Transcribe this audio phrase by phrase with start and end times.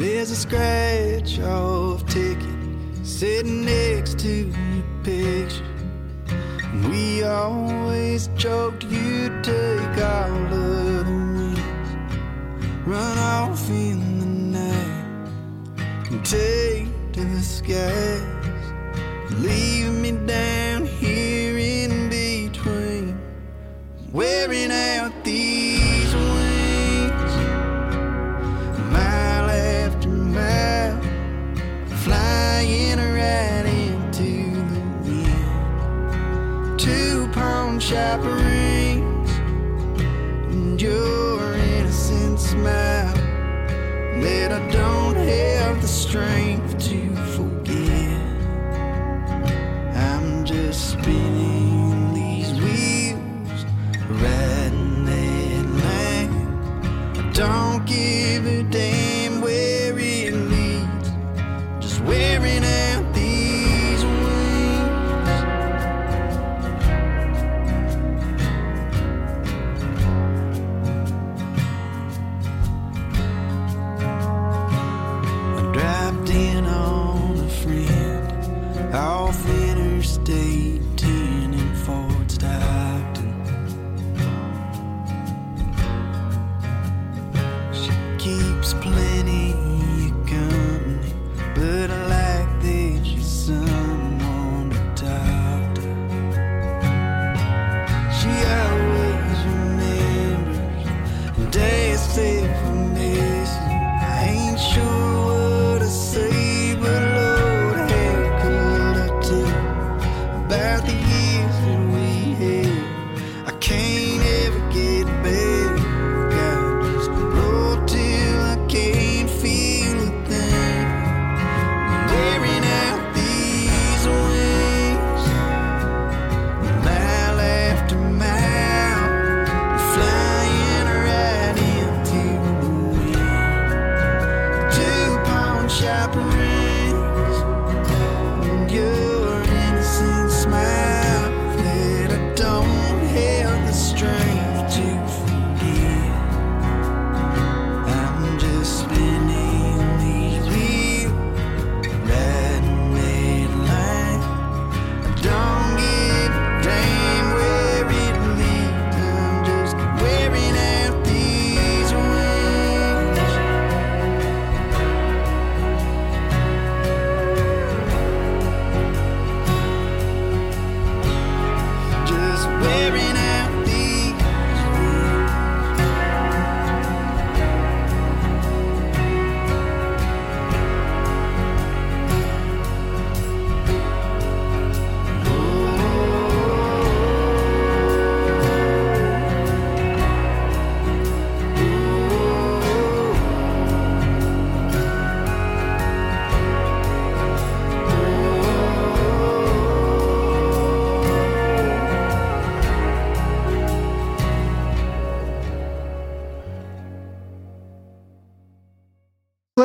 [0.00, 2.46] There's a scratch off ticket
[3.02, 5.64] sitting next to your picture.
[6.88, 11.60] We always joked you'd take all of the wins,
[12.86, 15.28] run off in the night,
[16.10, 18.22] and take to the skies,
[19.38, 20.59] leave me down
[46.12, 46.49] have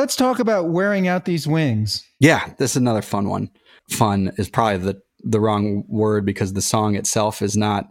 [0.06, 2.04] Let's talk about wearing out these wings.
[2.20, 3.50] Yeah, this is another fun one.
[3.90, 7.90] Fun is probably the the wrong word because the song itself is not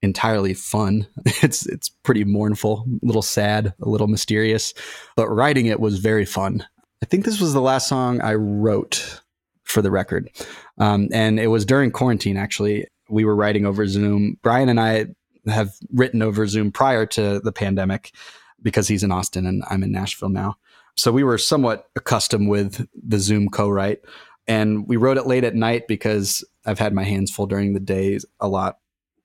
[0.00, 1.06] entirely fun.
[1.42, 4.72] It's it's pretty mournful, a little sad, a little mysterious,
[5.16, 6.64] but writing it was very fun.
[7.02, 9.20] I think this was the last song I wrote
[9.64, 10.30] for the record,
[10.78, 12.38] um, and it was during quarantine.
[12.38, 14.38] Actually, we were writing over Zoom.
[14.42, 15.08] Brian and I
[15.46, 18.14] have written over Zoom prior to the pandemic
[18.62, 20.56] because he's in Austin and I'm in Nashville now.
[20.96, 24.00] So we were somewhat accustomed with the Zoom co-write
[24.46, 27.80] and we wrote it late at night because I've had my hands full during the
[27.80, 28.78] days a lot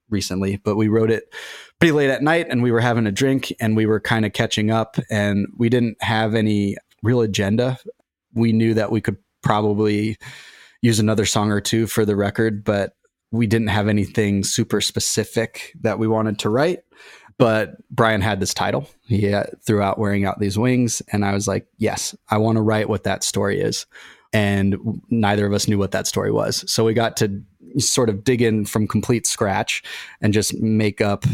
[0.09, 1.33] recently, but we wrote it
[1.79, 4.33] pretty late at night and we were having a drink and we were kind of
[4.33, 7.77] catching up and we didn't have any real agenda.
[8.33, 10.17] We knew that we could probably
[10.81, 12.93] use another song or two for the record, but
[13.31, 16.79] we didn't have anything super specific that we wanted to write.
[17.39, 18.87] But Brian had this title.
[19.07, 21.01] He uh, threw out wearing out these wings.
[21.11, 23.87] And I was like, yes, I want to write what that story is
[24.33, 26.69] and neither of us knew what that story was.
[26.71, 27.41] So we got to
[27.77, 29.83] sort of dig in from complete scratch
[30.21, 31.25] and just make up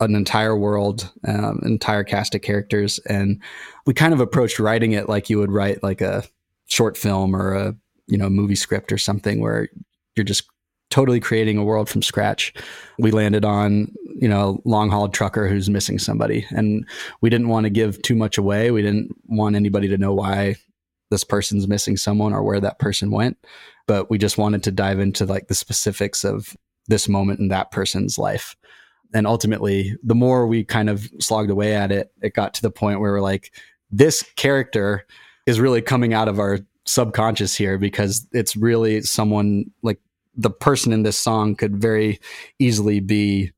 [0.00, 3.42] an entire world, um, entire cast of characters, and
[3.84, 6.24] we kind of approached writing it like you would write like a
[6.66, 7.74] short film or a
[8.06, 9.68] you know movie script or something where
[10.14, 10.44] you're just
[10.90, 12.52] totally creating a world from scratch.
[12.98, 16.46] We landed on, you know, long haul trucker who's missing somebody.
[16.50, 16.86] And
[17.20, 18.70] we didn't want to give too much away.
[18.70, 20.56] We didn't want anybody to know why
[21.10, 23.36] this person's missing someone or where that person went.
[23.86, 26.56] But we just wanted to dive into like the specifics of
[26.86, 28.56] this moment in that person's life.
[29.14, 32.70] And ultimately, the more we kind of slogged away at it, it got to the
[32.70, 33.52] point where we're like,
[33.90, 35.06] this character
[35.46, 39.98] is really coming out of our subconscious here because it's really someone like
[40.38, 42.20] the person in this song could very
[42.58, 43.52] easily be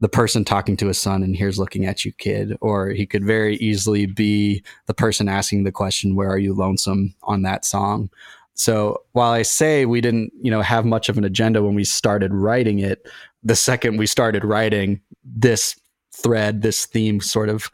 [0.00, 2.56] the person talking to his son and here's looking at you kid.
[2.60, 7.14] Or he could very easily be the person asking the question where are you lonesome?
[7.22, 8.10] on that song.
[8.54, 11.84] So while i say we didn't you know have much of an agenda when we
[11.84, 13.06] started writing it
[13.44, 15.78] the second we started writing this
[16.12, 17.70] thread this theme sort of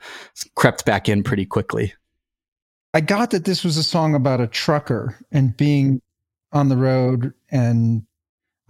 [0.54, 1.94] crept back in pretty quickly.
[2.92, 6.00] I got that this was a song about a trucker and being
[6.52, 8.06] on the road and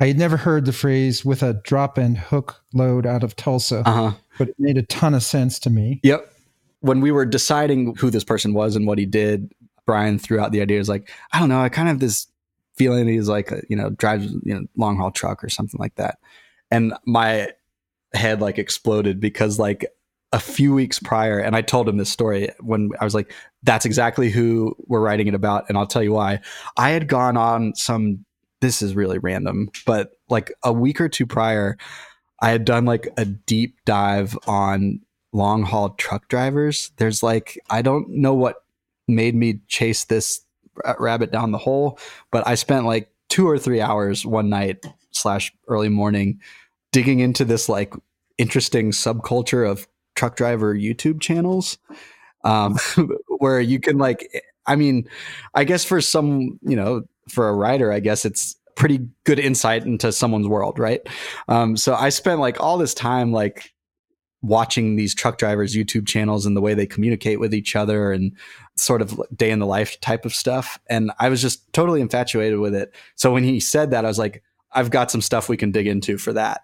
[0.01, 3.83] I had never heard the phrase with a drop and hook load out of Tulsa,
[3.87, 4.13] uh-huh.
[4.39, 6.01] but it made a ton of sense to me.
[6.03, 6.31] Yep.
[6.81, 9.53] When we were deciding who this person was and what he did,
[9.87, 12.27] Brian threw out the idea is like, I don't know, I kind of have this
[12.77, 15.95] feeling he's like, a, you know, drives, you know, long haul truck or something like
[15.95, 16.19] that.
[16.71, 17.51] And my
[18.15, 19.87] head like exploded because like
[20.33, 23.33] a few weeks prior, and I told him this story when I was like,
[23.63, 25.67] that's exactly who we're writing it about.
[25.69, 26.41] And I'll tell you why.
[26.77, 28.25] I had gone on some
[28.65, 31.77] this is really random, but like a week or two prior,
[32.41, 35.01] I had done like a deep dive on
[35.35, 36.91] long haul truck drivers.
[36.97, 38.65] There's like, I don't know what
[39.07, 40.41] made me chase this
[40.99, 41.99] rabbit down the hole,
[42.31, 46.41] but I spent like two or three hours one night slash early morning
[46.91, 47.93] digging into this like
[48.39, 51.77] interesting subculture of truck driver YouTube channels
[52.45, 52.79] um,
[53.29, 55.07] where you can like, I mean,
[55.55, 59.85] I guess for some, you know, for a writer, I guess it's pretty good insight
[59.85, 61.01] into someone's world, right?
[61.49, 63.73] Um, so I spent like all this time like
[64.43, 68.33] watching these truck drivers YouTube channels and the way they communicate with each other and
[68.77, 70.79] sort of day in the life type of stuff.
[70.91, 72.95] And I was just totally infatuated with it.
[73.15, 75.87] So when he said that, I was like, I've got some stuff we can dig
[75.87, 76.63] into for that.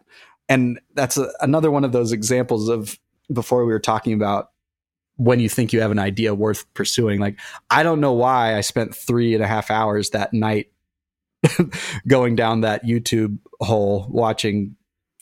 [0.49, 2.99] And that's a, another one of those examples of
[3.33, 4.50] before we were talking about
[5.21, 7.21] when you think you have an idea worth pursuing.
[7.21, 10.73] Like, I don't know why I spent three and a half hours that night
[12.09, 14.77] going down that YouTube hole watching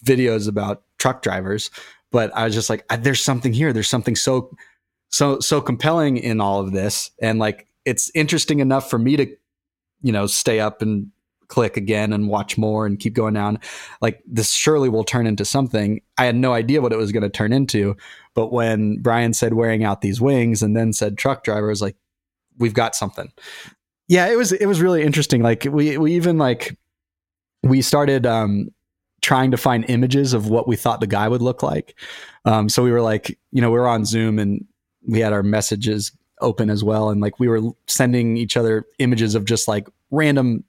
[0.06, 1.72] videos about truck drivers,
[2.12, 3.72] but I was just like, there's something here.
[3.72, 4.56] There's something so,
[5.08, 7.10] so, so compelling in all of this.
[7.20, 9.26] And like, it's interesting enough for me to,
[10.02, 11.10] you know, stay up and
[11.48, 13.58] click again and watch more and keep going down.
[14.00, 16.00] Like this surely will turn into something.
[16.18, 17.96] I had no idea what it was going to turn into.
[18.38, 21.82] But when Brian said wearing out these wings and then said truck driver, I was
[21.82, 21.96] like,
[22.56, 23.32] we've got something.
[24.06, 25.42] Yeah, it was it was really interesting.
[25.42, 26.78] Like we we even like
[27.64, 28.68] we started um
[29.22, 31.98] trying to find images of what we thought the guy would look like.
[32.44, 34.64] Um, so we were like, you know, we were on Zoom and
[35.04, 39.34] we had our messages open as well, and like we were sending each other images
[39.34, 40.62] of just like random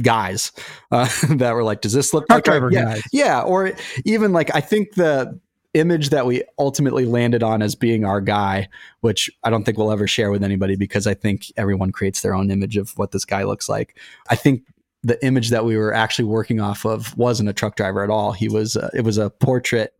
[0.00, 0.50] guys
[0.90, 3.02] uh, that were like, does this look like driver yeah, guys?
[3.12, 3.72] Yeah, or
[4.06, 5.38] even like I think the
[5.74, 8.68] image that we ultimately landed on as being our guy,
[9.00, 12.34] which I don't think we'll ever share with anybody because I think everyone creates their
[12.34, 13.96] own image of what this guy looks like.
[14.28, 14.62] I think
[15.02, 18.32] the image that we were actually working off of wasn't a truck driver at all.
[18.32, 19.94] He was uh, it was a portrait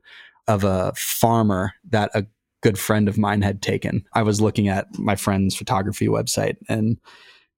[0.48, 2.26] of a farmer that a
[2.62, 4.04] good friend of mine had taken.
[4.12, 6.98] I was looking at my friend's photography website and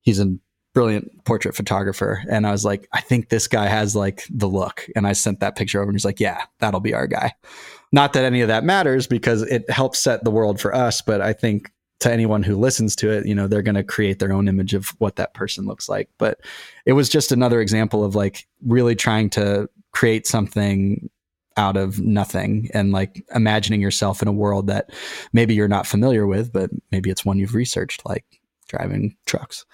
[0.01, 0.35] he's a
[0.75, 2.23] brilliant portrait photographer.
[2.29, 4.87] And I was like, I think this guy has like the look.
[4.97, 7.33] And I sent that picture over and he's like, yeah, that'll be our guy.
[7.95, 11.01] Not that any of that matters because it helps set the world for us.
[11.01, 11.71] But I think
[12.01, 14.75] to anyone who listens to it, you know, they're going to create their own image
[14.75, 16.11] of what that person looks like.
[16.19, 16.41] But
[16.87, 21.09] it was just another example of like really trying to create something
[21.57, 24.91] out of nothing and like imagining yourself in a world that
[25.33, 28.25] maybe you're not familiar with, but maybe it's one you've researched, like
[28.69, 29.65] driving trucks.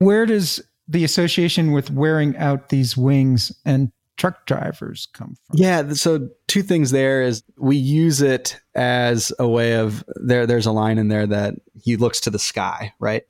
[0.00, 5.58] Where does the association with wearing out these wings and truck drivers come from?
[5.58, 10.66] Yeah, so two things there is we use it as a way of there there's
[10.66, 13.22] a line in there that he looks to the sky, right?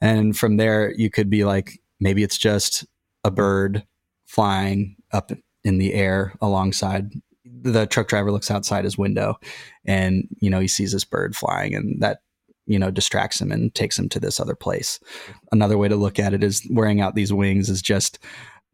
[0.00, 2.86] And from there you could be like maybe it's just
[3.24, 3.84] a bird
[4.26, 5.32] flying up
[5.64, 7.12] in the air alongside
[7.44, 9.36] the truck driver looks outside his window
[9.84, 12.20] and you know he sees this bird flying and that
[12.66, 15.00] you know distracts him and takes him to this other place
[15.50, 18.18] another way to look at it is wearing out these wings is just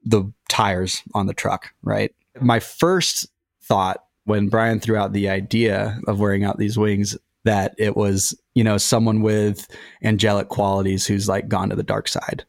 [0.05, 3.27] the tires on the truck right my first
[3.63, 8.39] thought when brian threw out the idea of wearing out these wings that it was
[8.55, 9.69] you know someone with
[10.03, 12.45] angelic qualities who's like gone to the dark side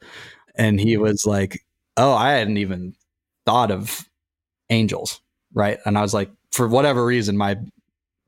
[0.55, 1.63] and he was like
[1.97, 2.93] oh i hadn't even
[3.45, 4.07] thought of
[4.69, 5.21] angels,
[5.53, 5.79] right?
[5.85, 7.57] And I was like, for whatever reason, my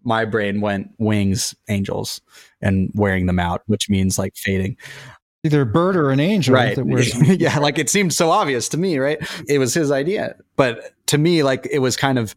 [0.03, 2.21] my brain went wings, angels,
[2.61, 4.77] and wearing them out, which means like fading.
[5.43, 6.77] Either a bird or an angel, right?
[7.39, 9.19] yeah, like it seemed so obvious to me, right?
[9.47, 12.35] It was his idea, but to me, like it was kind of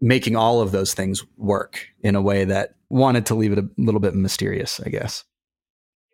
[0.00, 3.68] making all of those things work in a way that wanted to leave it a
[3.78, 5.24] little bit mysterious, I guess.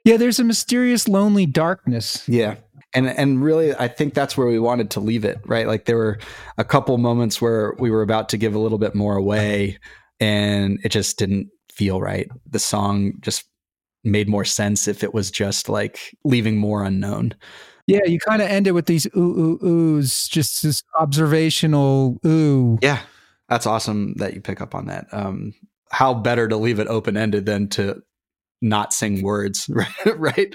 [0.05, 2.29] Yeah, there's a mysterious, lonely darkness.
[2.29, 2.57] Yeah
[2.95, 5.97] and and really i think that's where we wanted to leave it right like there
[5.97, 6.19] were
[6.59, 9.79] a couple moments where we were about to give a little bit more away
[10.19, 13.45] and it just didn't feel right the song just
[14.05, 17.35] made more sense if it was just like leaving more unknown
[17.87, 19.59] yeah you kind of end it with these ooh ooh
[19.99, 23.01] oohs just this observational ooh yeah
[23.49, 25.53] that's awesome that you pick up on that um
[25.91, 28.01] how better to leave it open ended than to
[28.63, 30.55] not sing words right right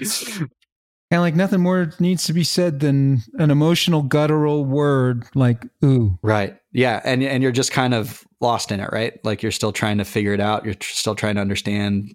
[1.10, 6.18] and like nothing more needs to be said than an emotional guttural word like ooh.
[6.22, 6.56] Right.
[6.72, 9.18] Yeah, and and you're just kind of lost in it, right?
[9.24, 10.64] Like you're still trying to figure it out.
[10.64, 12.14] You're still trying to understand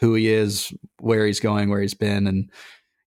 [0.00, 2.50] who he is, where he's going, where he's been and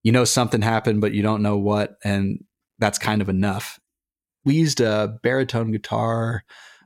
[0.03, 2.43] you know something happened but you don't know what and
[2.79, 3.79] that's kind of enough.
[4.45, 6.43] We used a baritone guitar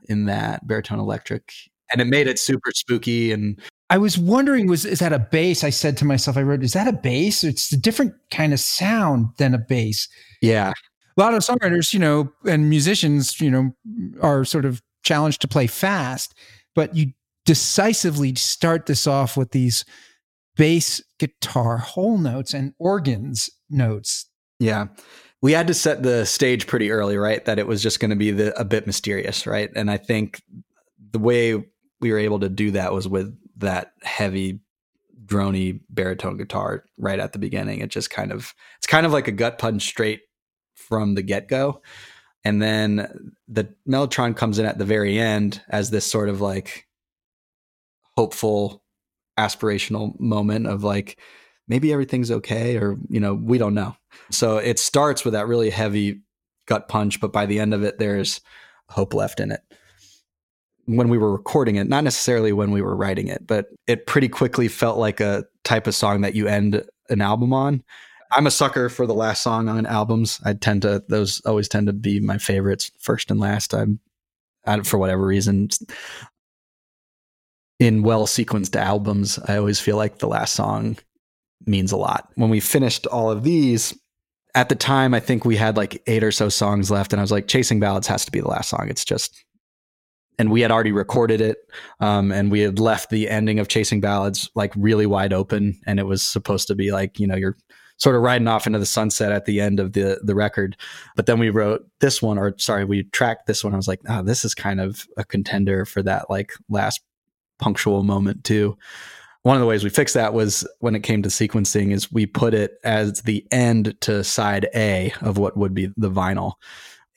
[0.08, 1.52] in that baritone electric
[1.92, 3.60] and it made it super spooky and
[3.90, 5.64] I was wondering, was is that a bass?
[5.64, 7.42] I said to myself, I wrote, is that a bass?
[7.42, 10.08] It's a different kind of sound than a bass.
[10.42, 10.72] Yeah.
[11.16, 13.74] A lot of songwriters, you know, and musicians, you know,
[14.20, 16.34] are sort of challenged to play fast,
[16.74, 17.12] but you
[17.48, 19.86] decisively start this off with these
[20.54, 24.28] bass guitar whole notes and organs notes.
[24.58, 24.88] Yeah.
[25.40, 27.42] We had to set the stage pretty early, right?
[27.46, 29.70] That it was just going to be the, a bit mysterious, right?
[29.74, 30.42] And I think
[31.10, 31.54] the way
[32.00, 34.60] we were able to do that was with that heavy
[35.24, 37.80] drony baritone guitar right at the beginning.
[37.80, 40.20] It just kind of it's kind of like a gut punch straight
[40.74, 41.80] from the get go.
[42.44, 46.87] And then the Mellotron comes in at the very end as this sort of like
[48.18, 48.82] hopeful,
[49.38, 51.20] aspirational moment of like
[51.68, 53.94] maybe everything's okay, or you know, we don't know.
[54.32, 56.22] So it starts with that really heavy
[56.66, 58.40] gut punch, but by the end of it, there's
[58.88, 59.60] hope left in it
[60.86, 64.28] when we were recording it, not necessarily when we were writing it, but it pretty
[64.28, 67.84] quickly felt like a type of song that you end an album on.
[68.32, 70.40] I'm a sucker for the last song on albums.
[70.44, 73.72] I tend to those always tend to be my favorites, first and last.
[73.74, 74.00] I'm
[74.82, 75.68] for whatever reason
[77.78, 80.98] in well sequenced albums, I always feel like the last song
[81.66, 82.30] means a lot.
[82.34, 83.96] When we finished all of these,
[84.54, 87.22] at the time, I think we had like eight or so songs left, and I
[87.22, 89.44] was like, "Chasing Ballads has to be the last song." It's just
[90.38, 91.58] and we had already recorded it
[92.00, 95.98] um, and we had left the ending of chasing ballads like really wide open and
[95.98, 97.56] it was supposed to be like you know you're
[97.98, 100.76] sort of riding off into the sunset at the end of the the record
[101.16, 104.00] but then we wrote this one or sorry we tracked this one i was like
[104.08, 107.00] oh this is kind of a contender for that like last
[107.58, 108.76] punctual moment too
[109.42, 112.26] one of the ways we fixed that was when it came to sequencing is we
[112.26, 116.54] put it as the end to side a of what would be the vinyl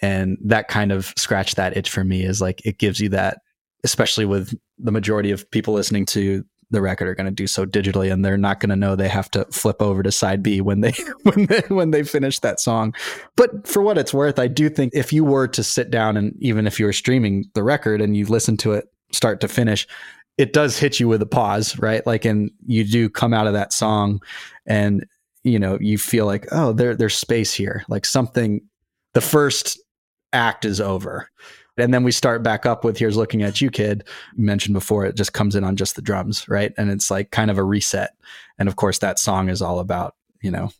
[0.01, 3.39] and that kind of scratched that itch for me is like it gives you that
[3.83, 7.65] especially with the majority of people listening to the record are going to do so
[7.65, 10.61] digitally and they're not going to know they have to flip over to side B
[10.61, 10.93] when they
[11.23, 12.95] when they when they finish that song.
[13.35, 16.33] But for what it's worth, I do think if you were to sit down and
[16.39, 19.85] even if you were streaming the record and you listen to it start to finish,
[20.37, 22.05] it does hit you with a pause, right?
[22.05, 24.21] Like, and you do come out of that song
[24.65, 25.05] and,
[25.43, 27.83] you know, you feel like, oh, there, there's space here.
[27.89, 28.61] Like something,
[29.13, 29.79] the first
[30.33, 31.29] act is over.
[31.77, 34.07] And then we start back up with Here's Looking at You, Kid.
[34.35, 36.73] Mentioned before, it just comes in on just the drums, right?
[36.77, 38.11] And it's like kind of a reset.
[38.59, 40.71] And of course, that song is all about, you know,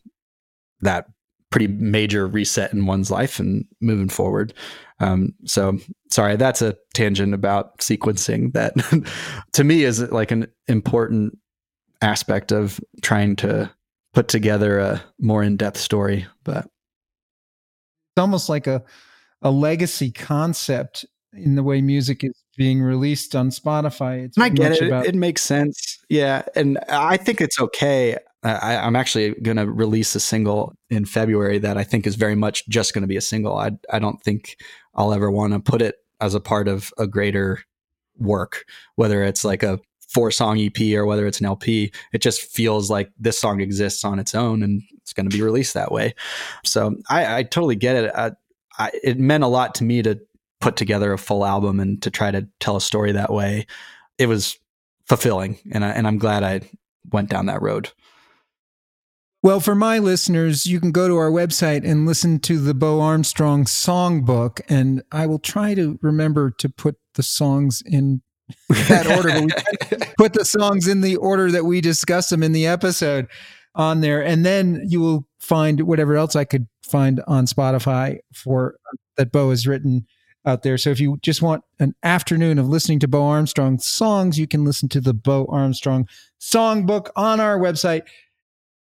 [0.80, 1.06] that
[1.52, 4.52] pretty major reset in one's life and moving forward.
[4.98, 5.78] Um, so
[6.10, 8.74] sorry, that's a tangent about sequencing that
[9.52, 11.38] to me is like an important
[12.00, 13.70] aspect of trying to
[14.12, 16.26] put together a more in-depth story.
[16.42, 18.82] But it's almost like a
[19.42, 24.24] a legacy concept in the way music is being released on Spotify.
[24.24, 24.86] It's I get it.
[24.86, 25.98] About- it makes sense.
[26.08, 26.42] Yeah.
[26.54, 28.18] And I think it's okay.
[28.44, 32.34] I, am actually going to release a single in February that I think is very
[32.34, 33.56] much just going to be a single.
[33.56, 34.56] I, I don't think
[34.94, 37.60] I'll ever want to put it as a part of a greater
[38.18, 38.64] work,
[38.96, 41.92] whether it's like a four song EP or whether it's an LP.
[42.12, 45.42] It just feels like this song exists on its own and it's going to be
[45.42, 46.14] released that way.
[46.64, 48.12] So I, I totally get it.
[48.14, 48.32] I,
[48.78, 50.20] I, it meant a lot to me to
[50.60, 53.66] put together a full album and to try to tell a story that way.
[54.18, 54.58] It was
[55.06, 56.60] fulfilling, and I, and I'm glad I
[57.10, 57.90] went down that road.
[59.44, 63.00] Well, for my listeners, you can go to our website and listen to the Bo
[63.00, 68.22] Armstrong songbook, and I will try to remember to put the songs in
[68.68, 69.30] that order.
[69.30, 73.26] But we put the songs in the order that we discuss them in the episode
[73.74, 78.76] on there, and then you will find whatever else I could find on Spotify for
[79.16, 80.06] that Bo has written
[80.46, 80.78] out there.
[80.78, 84.64] So if you just want an afternoon of listening to Bo Armstrong songs, you can
[84.64, 86.06] listen to the Bo Armstrong
[86.40, 88.02] songbook on our website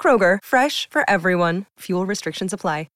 [0.00, 1.66] Kroger, fresh for everyone.
[1.80, 2.86] Fuel restrictions apply.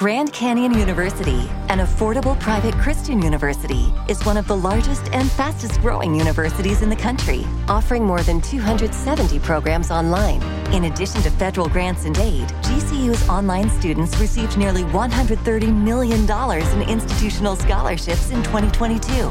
[0.00, 5.78] Grand Canyon University, an affordable private Christian university, is one of the largest and fastest
[5.80, 10.42] growing universities in the country, offering more than 270 programs online.
[10.72, 16.88] In addition to federal grants and aid, GCU's online students received nearly $130 million in
[16.88, 19.30] institutional scholarships in 2022.